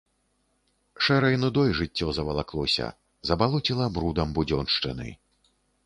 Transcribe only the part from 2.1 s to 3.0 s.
завалаклося,